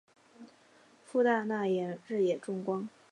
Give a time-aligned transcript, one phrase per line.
[1.05, 2.89] 父大纳言日野重光。